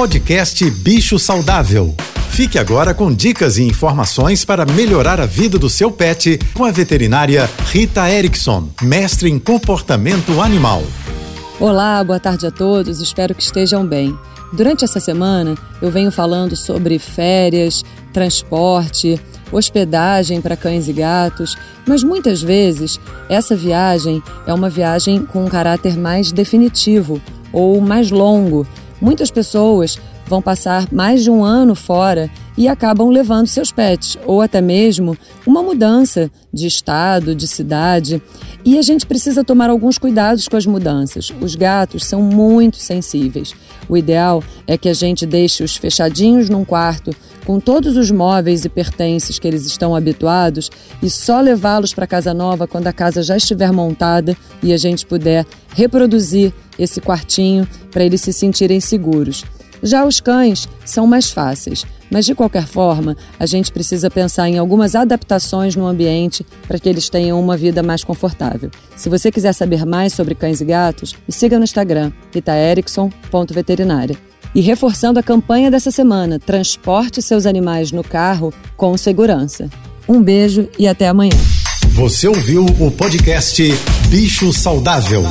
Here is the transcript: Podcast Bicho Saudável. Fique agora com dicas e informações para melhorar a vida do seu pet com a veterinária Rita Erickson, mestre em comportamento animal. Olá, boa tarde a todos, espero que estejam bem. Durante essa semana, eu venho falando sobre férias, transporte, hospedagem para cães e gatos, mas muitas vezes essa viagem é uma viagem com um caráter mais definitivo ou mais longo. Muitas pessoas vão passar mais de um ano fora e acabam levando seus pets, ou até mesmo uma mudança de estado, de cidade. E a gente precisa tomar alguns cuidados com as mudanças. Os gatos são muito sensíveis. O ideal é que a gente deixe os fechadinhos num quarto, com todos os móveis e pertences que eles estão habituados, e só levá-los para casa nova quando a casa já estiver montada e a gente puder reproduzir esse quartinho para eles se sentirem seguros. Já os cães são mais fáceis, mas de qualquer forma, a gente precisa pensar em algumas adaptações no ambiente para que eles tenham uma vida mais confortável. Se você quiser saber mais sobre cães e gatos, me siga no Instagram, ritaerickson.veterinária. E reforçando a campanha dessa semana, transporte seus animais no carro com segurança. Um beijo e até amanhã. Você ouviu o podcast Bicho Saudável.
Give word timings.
Podcast 0.00 0.70
Bicho 0.70 1.18
Saudável. 1.18 1.94
Fique 2.30 2.58
agora 2.58 2.94
com 2.94 3.12
dicas 3.12 3.58
e 3.58 3.64
informações 3.64 4.46
para 4.46 4.64
melhorar 4.64 5.20
a 5.20 5.26
vida 5.26 5.58
do 5.58 5.68
seu 5.68 5.92
pet 5.92 6.38
com 6.54 6.64
a 6.64 6.70
veterinária 6.70 7.46
Rita 7.66 8.10
Erickson, 8.10 8.70
mestre 8.80 9.28
em 9.28 9.38
comportamento 9.38 10.40
animal. 10.40 10.82
Olá, 11.60 12.02
boa 12.02 12.18
tarde 12.18 12.46
a 12.46 12.50
todos, 12.50 12.98
espero 12.98 13.34
que 13.34 13.42
estejam 13.42 13.86
bem. 13.86 14.18
Durante 14.54 14.86
essa 14.86 15.00
semana, 15.00 15.54
eu 15.82 15.90
venho 15.90 16.10
falando 16.10 16.56
sobre 16.56 16.98
férias, 16.98 17.84
transporte, 18.10 19.20
hospedagem 19.52 20.40
para 20.40 20.56
cães 20.56 20.88
e 20.88 20.94
gatos, 20.94 21.58
mas 21.86 22.02
muitas 22.02 22.40
vezes 22.40 22.98
essa 23.28 23.54
viagem 23.54 24.22
é 24.46 24.54
uma 24.54 24.70
viagem 24.70 25.26
com 25.26 25.44
um 25.44 25.48
caráter 25.50 25.94
mais 25.98 26.32
definitivo 26.32 27.20
ou 27.52 27.82
mais 27.82 28.10
longo. 28.10 28.66
Muitas 29.00 29.30
pessoas 29.30 29.98
vão 30.26 30.40
passar 30.40 30.86
mais 30.92 31.24
de 31.24 31.30
um 31.30 31.42
ano 31.42 31.74
fora 31.74 32.30
e 32.56 32.68
acabam 32.68 33.08
levando 33.08 33.46
seus 33.46 33.72
pets, 33.72 34.16
ou 34.26 34.40
até 34.40 34.60
mesmo 34.60 35.16
uma 35.46 35.62
mudança 35.62 36.30
de 36.52 36.66
estado, 36.66 37.34
de 37.34 37.48
cidade. 37.48 38.22
E 38.64 38.78
a 38.78 38.82
gente 38.82 39.06
precisa 39.06 39.42
tomar 39.42 39.70
alguns 39.70 39.98
cuidados 39.98 40.46
com 40.46 40.56
as 40.56 40.66
mudanças. 40.66 41.32
Os 41.40 41.54
gatos 41.54 42.04
são 42.04 42.22
muito 42.22 42.76
sensíveis. 42.76 43.54
O 43.88 43.96
ideal 43.96 44.44
é 44.66 44.76
que 44.76 44.88
a 44.88 44.94
gente 44.94 45.26
deixe 45.26 45.64
os 45.64 45.76
fechadinhos 45.76 46.48
num 46.48 46.64
quarto, 46.64 47.10
com 47.44 47.58
todos 47.58 47.96
os 47.96 48.10
móveis 48.10 48.64
e 48.64 48.68
pertences 48.68 49.38
que 49.38 49.48
eles 49.48 49.66
estão 49.66 49.94
habituados, 49.94 50.70
e 51.02 51.08
só 51.08 51.40
levá-los 51.40 51.94
para 51.94 52.06
casa 52.06 52.34
nova 52.34 52.66
quando 52.66 52.86
a 52.86 52.92
casa 52.92 53.22
já 53.22 53.36
estiver 53.36 53.72
montada 53.72 54.36
e 54.62 54.72
a 54.72 54.76
gente 54.76 55.06
puder 55.06 55.46
reproduzir 55.74 56.52
esse 56.78 57.00
quartinho 57.00 57.66
para 57.90 58.04
eles 58.04 58.20
se 58.20 58.32
sentirem 58.32 58.80
seguros. 58.80 59.44
Já 59.82 60.04
os 60.04 60.20
cães 60.20 60.68
são 60.84 61.06
mais 61.06 61.30
fáceis, 61.30 61.86
mas 62.10 62.26
de 62.26 62.34
qualquer 62.34 62.66
forma, 62.66 63.16
a 63.38 63.46
gente 63.46 63.72
precisa 63.72 64.10
pensar 64.10 64.48
em 64.48 64.58
algumas 64.58 64.94
adaptações 64.94 65.74
no 65.76 65.86
ambiente 65.86 66.44
para 66.66 66.78
que 66.78 66.88
eles 66.88 67.08
tenham 67.08 67.40
uma 67.40 67.56
vida 67.56 67.82
mais 67.82 68.04
confortável. 68.04 68.70
Se 68.96 69.08
você 69.08 69.30
quiser 69.30 69.54
saber 69.54 69.86
mais 69.86 70.12
sobre 70.12 70.34
cães 70.34 70.60
e 70.60 70.64
gatos, 70.64 71.14
me 71.26 71.32
siga 71.32 71.56
no 71.56 71.64
Instagram, 71.64 72.12
ritaerickson.veterinária. 72.32 74.29
E 74.54 74.60
reforçando 74.60 75.18
a 75.18 75.22
campanha 75.22 75.70
dessa 75.70 75.90
semana, 75.90 76.38
transporte 76.38 77.22
seus 77.22 77.46
animais 77.46 77.92
no 77.92 78.02
carro 78.02 78.52
com 78.76 78.96
segurança. 78.96 79.68
Um 80.08 80.22
beijo 80.22 80.68
e 80.78 80.88
até 80.88 81.08
amanhã. 81.08 81.36
Você 81.90 82.26
ouviu 82.26 82.64
o 82.64 82.90
podcast 82.90 83.62
Bicho 84.08 84.52
Saudável. 84.52 85.22